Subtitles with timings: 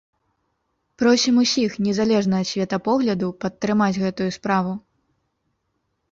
[1.01, 4.73] Просім усіх, незалежна ад светапогляду, падтрымаць гэтую справу.